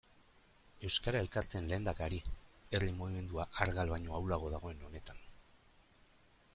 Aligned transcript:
Euskara 0.87 1.19
elkarteen 1.25 1.67
lehendakari, 1.73 2.19
herri 2.77 2.89
mugimendua 3.01 3.47
argal 3.67 3.93
baino 3.95 4.17
ahulago 4.21 4.51
dagoen 4.57 4.83
honetan. 4.91 5.23